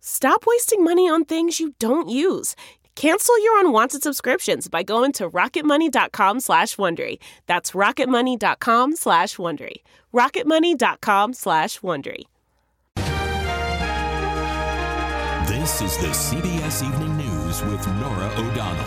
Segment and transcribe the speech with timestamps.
[0.00, 2.56] Stop wasting money on things you don't use.
[2.96, 7.18] Cancel your unwanted subscriptions by going to rocketmoney.com slash Wondery.
[7.46, 9.76] That's rocketmoney.com slash Wondery.
[10.12, 12.24] rocketmoney.com slash Wondery.
[15.46, 18.84] This is the CBS Evening News with Norah O'Donnell,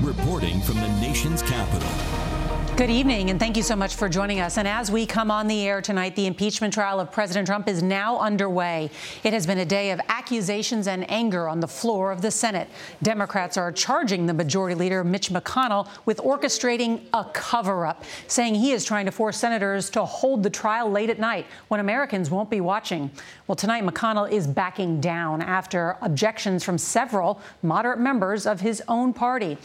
[0.00, 2.33] reporting from the nation's capital.
[2.76, 4.58] Good evening, and thank you so much for joining us.
[4.58, 7.84] And as we come on the air tonight, the impeachment trial of President Trump is
[7.84, 8.90] now underway.
[9.22, 12.68] It has been a day of accusations and anger on the floor of the Senate.
[13.00, 18.72] Democrats are charging the majority leader, Mitch McConnell, with orchestrating a cover up, saying he
[18.72, 22.50] is trying to force senators to hold the trial late at night when Americans won't
[22.50, 23.08] be watching.
[23.46, 29.12] Well, tonight, McConnell is backing down after objections from several moderate members of his own
[29.12, 29.58] party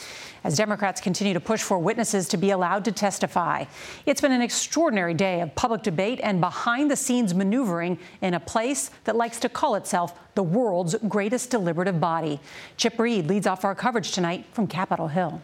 [0.44, 3.66] as Democrats continue to push for witnesses to be allowed to testify.
[4.06, 8.40] It's been an extraordinary day of public debate and behind the scenes maneuvering in a
[8.40, 12.40] place that likes to call itself the world's greatest deliberative body.
[12.78, 15.42] Chip Reid leads off our coverage tonight from Capitol Hill.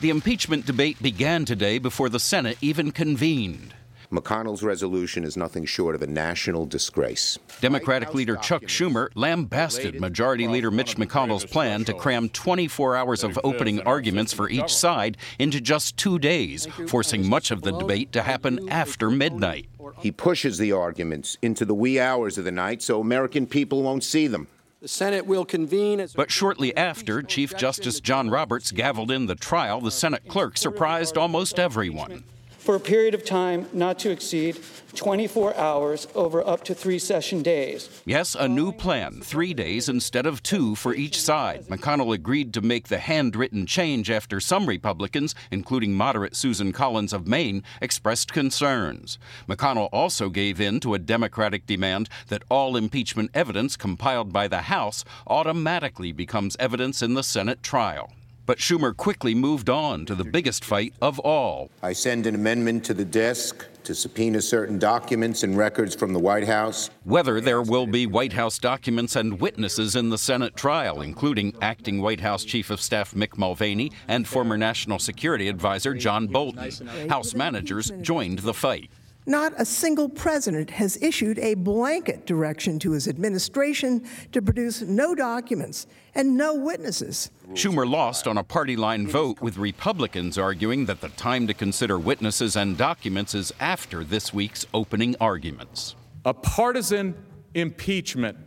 [0.00, 3.74] The impeachment debate began today before the Senate even convened.
[4.10, 7.38] McConnell's resolution is nothing short of a national disgrace.
[7.60, 13.38] Democratic leader Chuck Schumer lambasted Majority Leader Mitch McConnell's plan to cram 24 hours of
[13.44, 18.22] opening arguments for each side into just two days, forcing much of the debate to
[18.22, 19.66] happen after midnight.
[19.98, 24.04] He pushes the arguments into the wee hours of the night so American people won't
[24.04, 24.46] see them.
[24.80, 26.06] The Senate will convene.
[26.16, 31.18] but shortly after Chief Justice John Roberts gavelled in the trial, the Senate clerk surprised
[31.18, 32.24] almost everyone
[32.68, 34.54] for a period of time not to exceed
[34.94, 38.02] 24 hours over up to three session days.
[38.04, 41.64] Yes, a new plan, three days instead of two for each side.
[41.68, 47.26] McConnell agreed to make the handwritten change after some Republicans, including moderate Susan Collins of
[47.26, 49.18] Maine, expressed concerns.
[49.48, 54.60] McConnell also gave in to a Democratic demand that all impeachment evidence compiled by the
[54.68, 58.12] House automatically becomes evidence in the Senate trial.
[58.48, 61.70] But Schumer quickly moved on to the biggest fight of all.
[61.82, 66.18] I send an amendment to the desk to subpoena certain documents and records from the
[66.18, 66.88] White House.
[67.04, 72.00] Whether there will be White House documents and witnesses in the Senate trial, including acting
[72.00, 76.70] White House Chief of Staff Mick Mulvaney and former National Security Advisor John Bolton.
[77.10, 78.90] House managers joined the fight.
[79.28, 85.14] Not a single president has issued a blanket direction to his administration to produce no
[85.14, 87.30] documents and no witnesses.
[87.52, 91.98] Schumer lost on a party line vote, with Republicans arguing that the time to consider
[91.98, 95.94] witnesses and documents is after this week's opening arguments.
[96.24, 97.14] A partisan
[97.52, 98.38] impeachment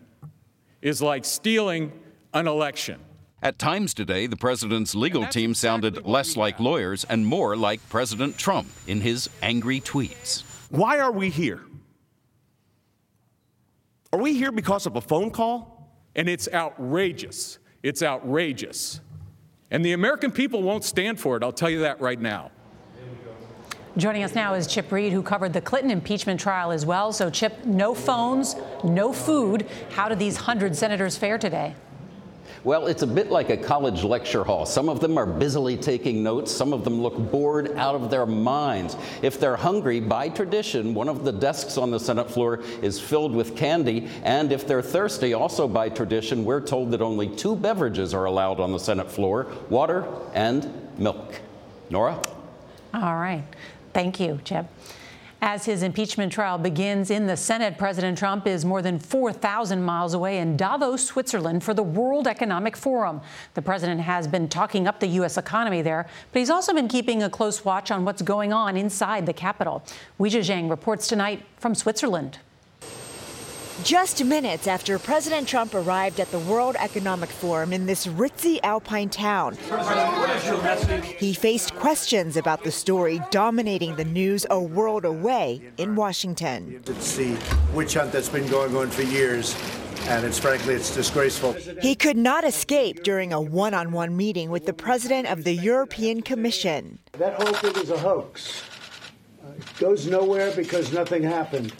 [0.81, 1.91] is like stealing
[2.33, 2.99] an election.
[3.43, 8.35] At times today, the president's legal team sounded less like lawyers and more like President
[8.39, 10.41] Trump in his angry tweets.
[10.71, 11.61] Why are we here?
[14.13, 15.89] Are we here because of a phone call?
[16.15, 17.59] And it's outrageous.
[17.83, 19.01] It's outrageous.
[19.69, 22.51] And the American people won't stand for it, I'll tell you that right now.
[23.97, 27.11] Joining us now is Chip Reid, who covered the Clinton impeachment trial as well.
[27.11, 29.67] So, Chip, no phones, no food.
[29.89, 31.75] How did these 100 senators fare today?
[32.63, 34.67] Well, it's a bit like a college lecture hall.
[34.67, 38.27] Some of them are busily taking notes, some of them look bored out of their
[38.27, 38.95] minds.
[39.23, 43.33] If they're hungry, by tradition, one of the desks on the Senate floor is filled
[43.33, 48.13] with candy, and if they're thirsty, also by tradition, we're told that only two beverages
[48.13, 50.05] are allowed on the Senate floor water
[50.35, 51.41] and milk.
[51.89, 52.21] Norah?
[52.93, 53.43] All right.
[53.93, 54.67] Thank you, Chip.
[55.43, 60.13] As his impeachment trial begins in the Senate, President Trump is more than 4,000 miles
[60.13, 63.21] away in Davos, Switzerland for the World Economic Forum.
[63.55, 65.37] The president has been talking up the U.S.
[65.37, 69.25] economy there, but he's also been keeping a close watch on what's going on inside
[69.25, 69.83] the Capitol.
[70.19, 72.37] Weijia Jiang reports tonight from Switzerland.
[73.83, 79.09] Just minutes after President Trump arrived at the World Economic Forum in this ritzy alpine
[79.09, 79.57] town,
[81.17, 86.83] he faced questions about the story dominating the news a world away in Washington.
[86.85, 87.35] It's the
[87.73, 89.55] witch hunt that's been going on for years
[90.07, 91.53] and it's frankly it's disgraceful.
[91.81, 96.99] He could not escape during a one-on-one meeting with the president of the European Commission.
[97.13, 98.63] That whole thing is a hoax.
[99.43, 101.73] Uh, it goes nowhere because nothing happened.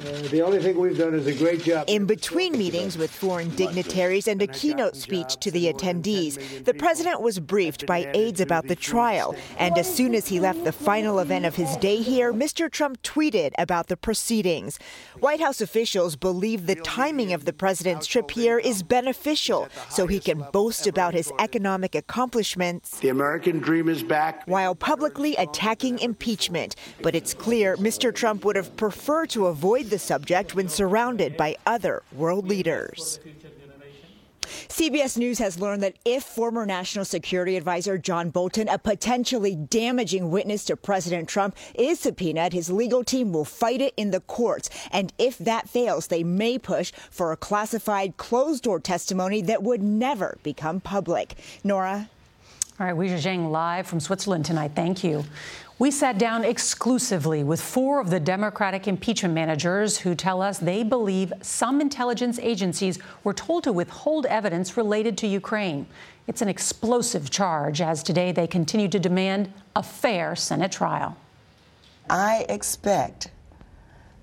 [0.00, 1.84] Uh, the only thing we've done is a great job.
[1.86, 7.20] In between meetings with foreign dignitaries and a keynote speech to the attendees, the president
[7.20, 9.36] was briefed by aides about the trial.
[9.58, 12.70] And as soon as he left the final event of his day here, Mr.
[12.70, 14.78] Trump tweeted about the proceedings.
[15.18, 20.18] White House officials believe the timing of the president's trip here is beneficial so he
[20.18, 23.00] can boast about his economic accomplishments.
[23.00, 24.46] The American dream is back.
[24.46, 26.74] While publicly attacking impeachment.
[27.02, 28.14] But it's clear Mr.
[28.14, 33.20] Trump would have preferred to avoid the subject when surrounded by other world leaders.
[34.68, 40.30] CBS News has learned that if former National Security Advisor John Bolton, a potentially damaging
[40.30, 44.70] witness to President Trump, is subpoenaed, his legal team will fight it in the courts.
[44.90, 49.82] And if that fails, they may push for a classified closed door testimony that would
[49.82, 51.34] never become public.
[51.62, 52.08] Norah?
[52.80, 54.72] All right, Weijia Jiang live from Switzerland tonight.
[54.74, 55.22] Thank you.
[55.78, 60.82] We sat down exclusively with four of the Democratic impeachment managers who tell us they
[60.82, 65.86] believe some intelligence agencies were told to withhold evidence related to Ukraine.
[66.26, 71.18] It's an explosive charge, as today they continue to demand a fair Senate trial.
[72.08, 73.30] I expect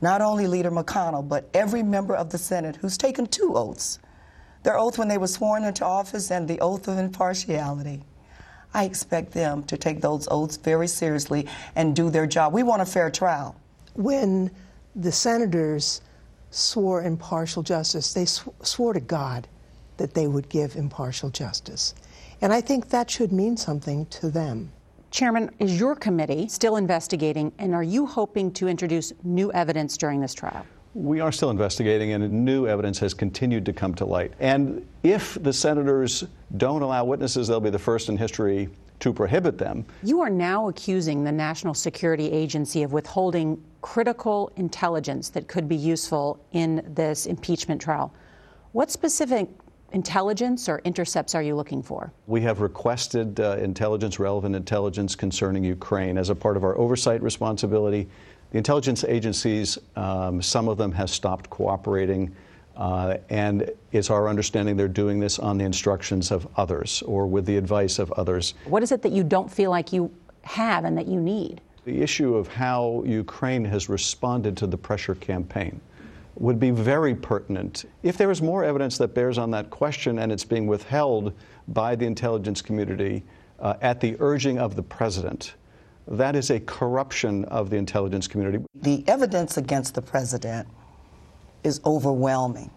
[0.02, 4.00] not only Leader McConnell, but every member of the Senate who's taken two oaths
[4.64, 8.02] their oath when they were sworn into office and the oath of impartiality
[8.74, 12.54] I expect them to take those oaths very seriously and do their job.
[12.54, 13.56] We want a fair trial.
[13.96, 14.52] When
[14.96, 16.02] the senators
[16.52, 19.48] swore impartial justice, they sw- swore to God
[19.98, 21.96] that they would give impartial justice.
[22.42, 24.72] And I think that should mean something to them.
[25.10, 30.22] Chairman, is your committee still investigating, and are you hoping to introduce new evidence during
[30.22, 30.66] this trial?
[30.94, 34.34] We are still investigating, and new evidence has continued to come to light.
[34.40, 36.24] And if the senators
[36.58, 38.70] don't allow witnesses, they'll be the first in history
[39.00, 39.86] to prohibit them.
[40.02, 45.76] You are now accusing the National Security Agency of withholding critical intelligence that could be
[45.76, 48.12] useful in this impeachment trial.
[48.72, 49.50] What specific
[49.94, 52.12] intelligence or intercepts are you looking for?
[52.26, 57.22] We have requested uh, intelligence, relevant intelligence concerning Ukraine as a part of our oversight
[57.22, 58.10] responsibility.
[58.52, 62.34] The intelligence agencies, um, some of them have stopped cooperating,
[62.78, 67.46] uh, and it's our understanding they're doing this on the instructions of others or with
[67.46, 68.54] the advice of others.
[68.66, 70.12] What is it that you don't feel like you
[70.44, 71.60] have and that you need?
[71.84, 75.82] The issue of how Ukraine has responded to the pressure campaign
[76.36, 77.86] would be very pertinent.
[78.04, 81.34] If there is more evidence that bears on that question and it's being withheld
[81.70, 83.24] by the intelligence community
[83.60, 85.56] uh, at the urging of the president,
[86.08, 88.64] that is a corruption of the intelligence community.
[88.76, 90.68] The evidence against the president
[91.64, 92.72] is overwhelming.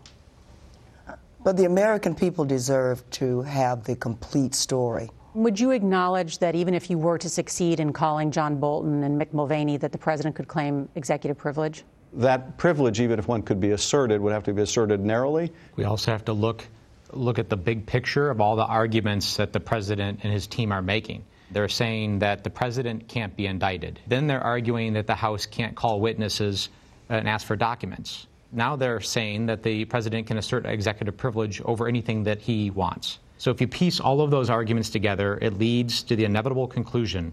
[1.42, 5.10] But the American people deserve to have the complete story.
[5.34, 9.20] Would you acknowledge that even if you were to succeed in calling John Bolton and
[9.20, 11.84] Mick Mulvaney, that the president could claim executive privilege?
[12.14, 15.52] That privilege, even if one could be asserted, would have to be asserted narrowly.
[15.76, 16.66] We also have to look
[17.12, 20.70] look at the big picture of all the arguments that the president and his team
[20.70, 21.24] are making.
[21.52, 24.00] They're saying that the president can't be indicted.
[24.06, 26.68] Then they're arguing that the House can't call witnesses
[27.08, 28.26] and ask for documents.
[28.52, 33.18] Now they're saying that the president can assert executive privilege over anything that he wants.
[33.38, 37.32] So if you piece all of those arguments together, it leads to the inevitable conclusion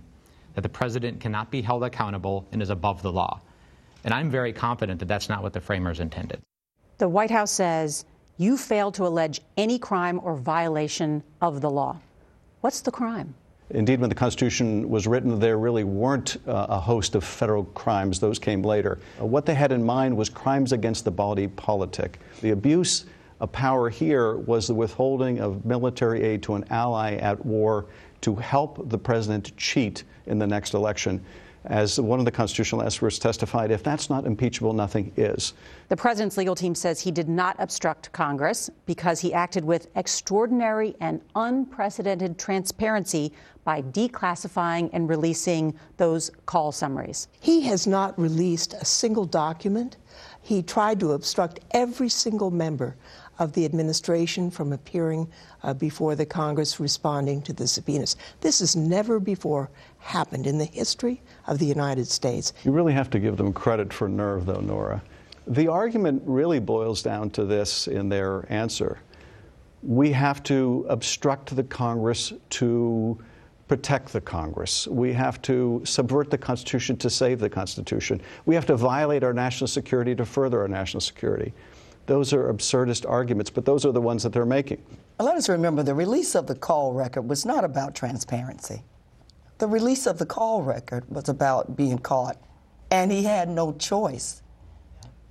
[0.54, 3.42] that the president cannot be held accountable and is above the law.
[4.04, 6.42] And I'm very confident that that's not what the framers intended.
[6.98, 8.06] The White House says
[8.38, 12.00] you failed to allege any crime or violation of the law.
[12.62, 13.36] What's the crime?
[13.70, 18.20] Indeed, when the Constitution was written, there really weren't uh, a host of federal crimes.
[18.20, 19.00] Those came later.
[19.20, 22.20] Uh, what they had in mind was crimes against the body politic.
[22.42, 23.06] The abuse
[23.42, 27.88] of power here was the withholding of military aid to an ally at war
[28.22, 31.24] to help the president cheat in the next election.
[31.68, 35.54] As one of the constitutional experts testified, if that's not impeachable, nothing is.
[35.90, 40.96] The president's legal team says he did not obstruct Congress because he acted with extraordinary
[41.02, 43.34] and unprecedented transparency
[43.66, 47.28] by declassifying and releasing those call summaries.
[47.42, 49.98] He has not released a single document.
[50.42, 52.96] He tried to obstruct every single member
[53.40, 55.28] of the administration from appearing
[55.64, 58.16] uh, before the Congress responding to the subpoenas.
[58.42, 59.70] This has never before
[60.08, 62.54] happened in the history of the United States.
[62.64, 65.04] You really have to give them credit for nerve, though, Norah.
[65.48, 69.00] The argument really boils down to this in their answer.
[69.84, 73.18] We have to obstruct the Congress to
[73.68, 74.88] protect the Congress.
[74.88, 78.22] We have to subvert the Constitution to save the Constitution.
[78.46, 81.54] We have to violate our national security to further our national security.
[82.06, 84.82] Those are absurdist arguments, but those are the ones that they're making.
[85.20, 88.84] Let us remember the release of the call record was not about transparency.
[89.58, 92.38] The release of the call record was about being caught,
[92.92, 94.44] and he had no choice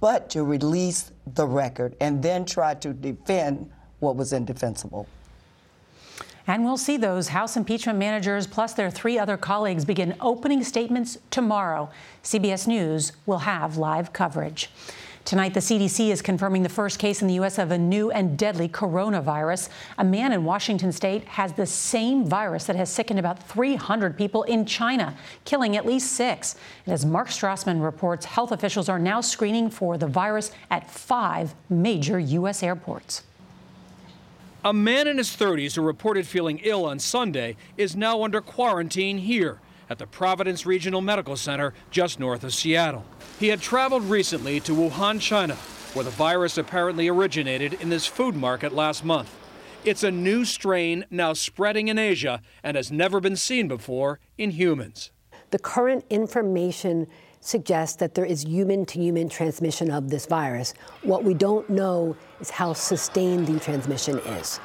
[0.00, 5.06] but to release the record and then try to defend what was indefensible.
[6.49, 11.18] And we'll see those House impeachment managers plus their three other colleagues begin opening statements
[11.30, 11.90] tomorrow.
[12.23, 14.71] CBS News will have live coverage.
[15.26, 17.59] Tonight, the CDC is confirming the first case in the U.S.
[17.59, 19.71] of a new and deadly coronavirus.
[19.99, 24.45] A man in Washington state has the same virus that has sickened about 300 people
[24.45, 26.54] in China, killing at least six.
[26.85, 31.56] And as Mark Strassmann reports, health officials are now screening for the virus at five
[31.68, 32.62] major U.S.
[32.62, 33.25] airports.
[34.64, 39.18] A man in his 30s who reported feeling ill on Sunday is now under quarantine
[39.18, 39.59] here
[39.90, 43.04] at the Providence Regional Medical Center just north of Seattle.
[43.38, 45.57] He had traveled recently to Wuhan, China,
[45.93, 49.35] where the virus apparently originated in this food market last month.
[49.85, 54.52] It's a new strain now spreading in Asia and has never been seen before in
[54.52, 55.11] humans.
[55.50, 57.07] The current information
[57.40, 60.73] suggests that there is human to human transmission of this virus.
[61.02, 64.59] What we don't know is how sustained the transmission is.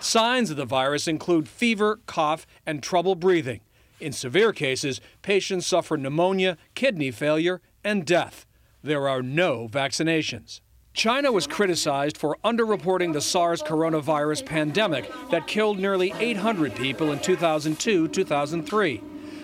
[0.00, 3.60] Signs of the virus include fever, cough, and trouble breathing.
[3.98, 8.44] In severe cases, patients suffer pneumonia, kidney failure, and death.
[8.82, 10.60] There are no vaccinations.
[10.92, 17.20] China was criticized for underreporting the SARS coronavirus pandemic that killed nearly 800 people in
[17.20, 19.02] 2002 2003.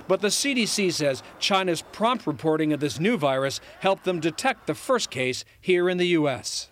[0.08, 4.74] But the CDC says China's prompt reporting of this new virus helped them detect the
[4.74, 6.68] first case here in the U.S.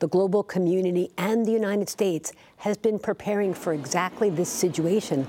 [0.00, 5.26] The global community and the United States has been preparing for exactly this situation.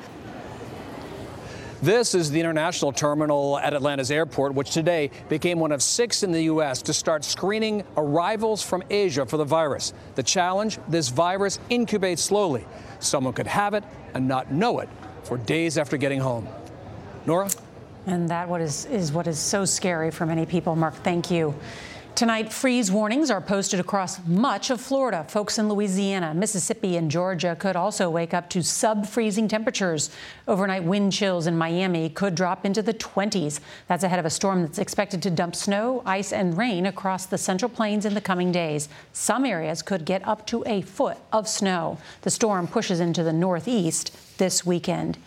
[1.81, 6.31] This is the international terminal at Atlanta's airport, which today became one of six in
[6.31, 6.81] the U.S.
[6.83, 9.93] to start screening arrivals from Asia for the virus.
[10.15, 12.65] The challenge this virus incubates slowly.
[12.99, 13.83] Someone could have it
[14.15, 14.89] and not know it
[15.21, 16.47] for days after getting home.
[17.27, 17.51] Norah?
[18.07, 20.75] And that what is, is what is so scary for many people.
[20.75, 21.53] Mark, thank you.
[22.17, 25.23] Tonight, freeze warnings are posted across much of Florida.
[25.29, 30.09] Folks in Louisiana, Mississippi, and Georgia could also wake up to sub freezing temperatures.
[30.47, 33.59] Overnight wind chills in Miami could drop into the 20s.
[33.87, 37.37] That's ahead of a storm that's expected to dump snow, ice, and rain across the
[37.37, 38.89] central plains in the coming days.
[39.13, 41.99] Some areas could get up to a foot of snow.
[42.23, 45.19] The storm pushes into the northeast this weekend.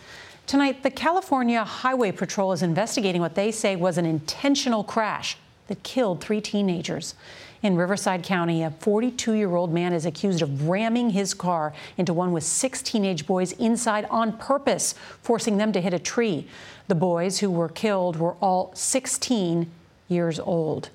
[0.49, 5.37] Tonight, the California Highway Patrol is investigating what they say was an intentional crash
[5.71, 7.15] that killed three teenagers.
[7.63, 12.13] In Riverside County, a 42 year old man is accused of ramming his car into
[12.13, 16.49] one with six teenage boys inside on purpose, forcing them to hit a tree.
[16.89, 19.71] The boys who were killed were all 16
[20.09, 20.91] years old.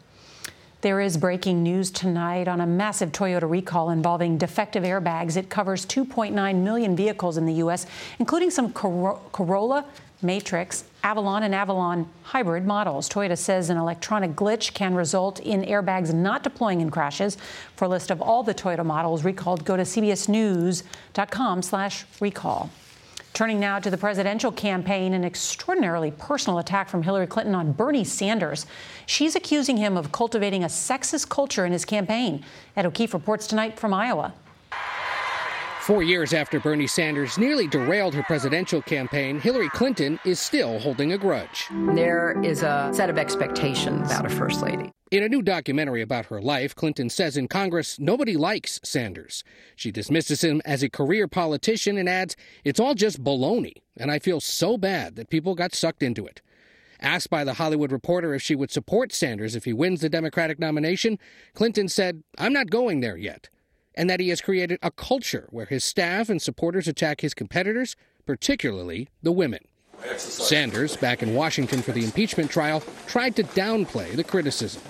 [0.82, 5.38] There is breaking news tonight on a massive Toyota recall involving defective airbags.
[5.38, 7.88] It covers 2.9 million vehicles in the U.S.,
[8.20, 9.86] including some Corolla,
[10.22, 13.08] Matrix, Avalon, and Avalon hybrid models.
[13.08, 17.38] Toyota says an electronic glitch can result in airbags not deploying in crashes.
[17.76, 22.70] For a list of all the Toyota models recalled, go to cbsnews.com/recall.
[23.34, 28.04] Turning now to the presidential campaign, an extraordinarily personal attack from Hillary Clinton on Bernie
[28.04, 28.66] Sanders.
[29.06, 32.44] She's accusing him of cultivating a sexist culture in his campaign.
[32.76, 34.34] Ed O'Keefe reports tonight from Iowa.
[35.86, 41.14] Four years after Bernie Sanders nearly derailed her presidential campaign, Hillary Clinton is still holding
[41.14, 41.68] a grudge.
[41.94, 44.92] There is a set of expectations about a first lady.
[45.12, 49.44] In a new documentary about her life, Clinton says in Congress nobody likes Sanders.
[49.76, 54.18] She dismisses him as a career politician and adds, It's all just baloney, and I
[54.18, 56.42] feel so bad that people got sucked into it.
[57.00, 60.58] Asked by the Hollywood Reporter if she would support Sanders if he wins the Democratic
[60.58, 61.20] nomination,
[61.54, 63.50] Clinton said, I'm not going there yet.
[63.96, 67.96] And that he has created a culture where his staff and supporters attack his competitors,
[68.26, 69.62] particularly the women.
[70.18, 74.82] Sanders, back in Washington for the impeachment trial, tried to downplay the criticism.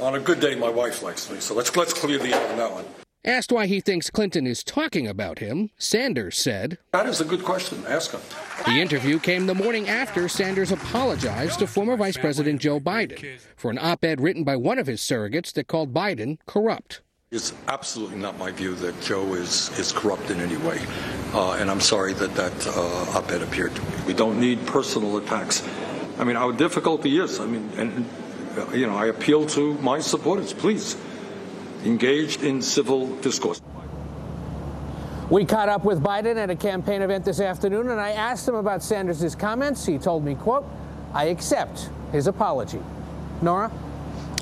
[0.00, 2.58] On a good day, my wife likes me, so let's let's clear the air on
[2.58, 2.84] that one.
[3.24, 7.44] Asked why he thinks Clinton is talking about him, Sanders said, That is a good
[7.44, 7.84] question.
[7.86, 8.20] Ask him.
[8.64, 13.70] The interview came the morning after Sanders apologized to former Vice President Joe Biden for
[13.70, 17.00] an op ed written by one of his surrogates that called Biden corrupt.
[17.32, 20.78] It's absolutely not my view that Joe is, is corrupt in any way.
[21.32, 23.88] Uh, and I'm sorry that that uh, op ed appeared to me.
[24.06, 25.66] We don't need personal attacks.
[26.18, 28.06] I mean, our difficulty is, I mean, and,
[28.74, 30.94] you know, I appeal to my supporters, please
[31.84, 33.62] engaged in civil discourse.
[35.30, 38.56] We caught up with Biden at a campaign event this afternoon, and I asked him
[38.56, 39.86] about Sanders' comments.
[39.86, 40.68] He told me, quote,
[41.14, 42.82] I accept his apology.
[43.40, 43.72] Norah?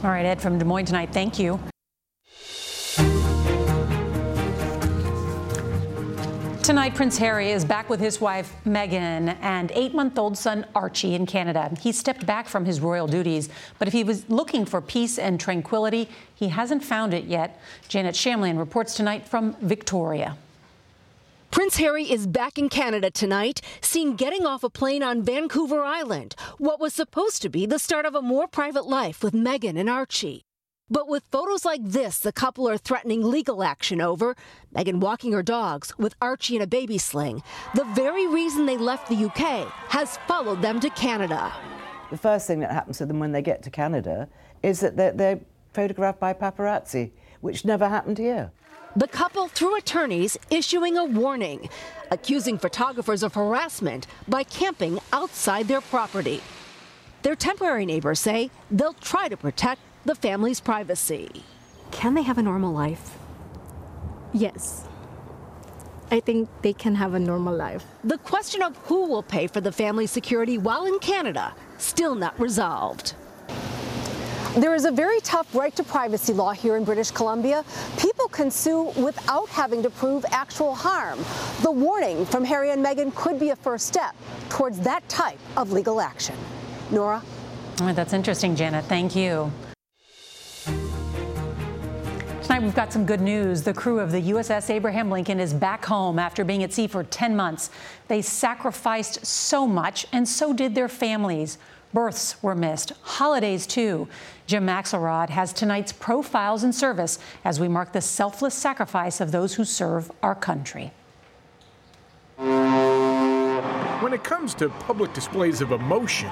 [0.03, 1.61] All right, Ed from Des Moines tonight, thank you.
[6.71, 11.17] Tonight, Prince Harry is back with his wife, Meghan, and eight month old son, Archie,
[11.17, 11.69] in Canada.
[11.81, 13.49] He stepped back from his royal duties,
[13.81, 17.61] but if he was looking for peace and tranquility, he hasn't found it yet.
[17.89, 20.37] Janet Shamlian reports tonight from Victoria.
[21.50, 26.37] Prince Harry is back in Canada tonight, seen getting off a plane on Vancouver Island,
[26.59, 29.91] what was supposed to be the start of a more private life with Meghan and
[29.91, 30.45] Archie.
[30.91, 34.35] But with photos like this, the couple are threatening legal action over
[34.75, 37.45] Meghan walking her dogs with Archie in a baby sling.
[37.77, 41.53] The very reason they left the UK has followed them to Canada.
[42.11, 44.29] The first thing that happens to them when they get to Canada
[44.65, 45.41] is that they're, they're
[45.73, 48.51] photographed by paparazzi, which never happened here.
[48.97, 51.69] The couple, through attorneys, issuing a warning,
[52.11, 56.41] accusing photographers of harassment by camping outside their property.
[57.23, 61.42] Their temporary neighbors say they'll try to protect the family's privacy.
[61.90, 63.19] Can they have a normal life?
[64.33, 64.87] Yes.
[66.11, 67.85] I think they can have a normal life.
[68.02, 72.38] The question of who will pay for the family's security while in Canada still not
[72.40, 73.14] resolved.
[74.57, 77.64] There is a very tough right to privacy law here in British Columbia.
[77.99, 81.21] People can sue without having to prove actual harm.
[81.63, 84.17] The warning from Harry and Meghan could be a first step
[84.49, 86.34] towards that type of legal action.
[86.91, 87.23] Norah?
[87.80, 88.84] Oh, that's interesting, Janet.
[88.86, 89.52] Thank you.
[92.61, 93.63] Tonight, we've got some good news.
[93.63, 97.03] The crew of the USS Abraham Lincoln is back home after being at sea for
[97.03, 97.71] 10 months.
[98.07, 101.57] They sacrificed so much, and so did their families.
[101.95, 104.09] Births were missed, holidays too.
[104.47, 109.55] Jim Axelrod has tonight's profiles in service as we mark the selfless sacrifice of those
[109.55, 110.93] who serve our country.
[112.37, 116.29] When it comes to public displays of emotion,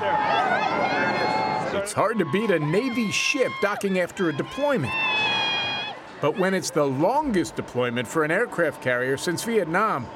[1.73, 4.93] it's hard to beat a Navy ship docking after a deployment.
[6.21, 10.07] But when it's the longest deployment for an aircraft carrier since Vietnam,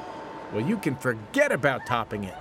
[0.53, 2.35] well, you can forget about topping it.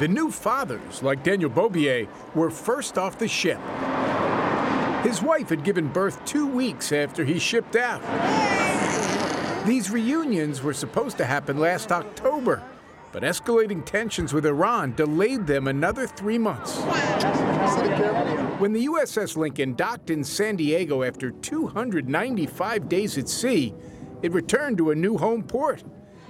[0.00, 3.60] The new fathers, like Daniel Bobier, were first off the ship.
[5.04, 8.02] His wife had given birth two weeks after he shipped out.
[9.64, 12.62] These reunions were supposed to happen last October,
[13.12, 16.78] but escalating tensions with Iran delayed them another three months.
[18.58, 23.74] When the USS Lincoln docked in San Diego after 295 days at sea,
[24.22, 25.84] it returned to a new home port.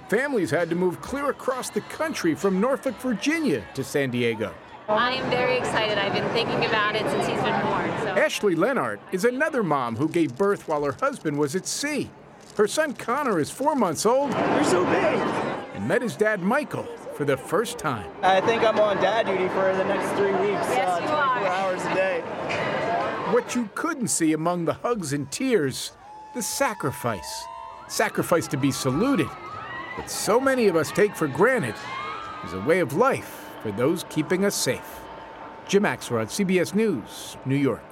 [0.09, 4.53] Families had to move clear across the country from Norfolk, Virginia to San Diego.
[4.87, 5.97] I am very excited.
[5.97, 7.89] I've been thinking about it since he's been born.
[8.01, 8.07] So.
[8.09, 12.09] Ashley Lenart is another mom who gave birth while her husband was at sea.
[12.57, 14.31] Her son Connor is four months old.
[14.31, 15.19] You're so big.
[15.75, 16.87] And met his dad Michael
[17.19, 18.09] for the first time.
[18.23, 20.65] I think I'm on dad duty for the next three weeks.
[20.71, 21.47] Yes, uh, you 24 are.
[21.47, 22.21] hours a day.
[23.33, 25.91] What you couldn't see among the hugs and tears,
[26.33, 27.43] the sacrifice.
[27.89, 29.27] Sacrifice to be saluted,
[29.97, 31.75] that so many of us take for granted,
[32.45, 35.01] is a way of life for those keeping us safe.
[35.67, 37.83] Jim Axelrod, CBS News, New York.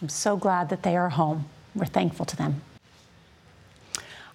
[0.00, 1.44] I'm so glad that they are home.
[1.74, 2.62] We're thankful to them.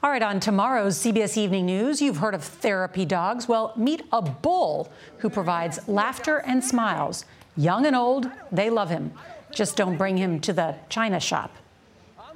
[0.01, 3.49] All right, on tomorrow's CBS Evening News, you've heard of therapy dogs.
[3.49, 7.25] Well, meet a bull who provides laughter and smiles.
[7.57, 9.12] Young and old, they love him.
[9.51, 11.53] Just don't bring him to the china shop.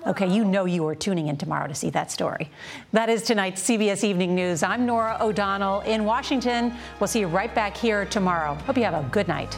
[0.06, 2.52] Okay, you know you are tuning in tomorrow to see that story.
[2.91, 4.62] That is tonight's CBS Evening News.
[4.62, 6.73] I'm Norah O'Donnell in Washington.
[6.99, 8.56] We'll see you right back here tomorrow.
[8.56, 9.58] Hope you have a good night.